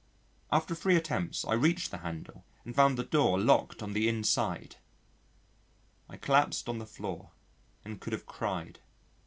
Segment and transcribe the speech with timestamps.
[0.51, 4.77] After three attempts I reached the handle and found the door locked on the inside.
[6.09, 7.33] I collapsed on the floor
[7.85, 8.79] and could have cried.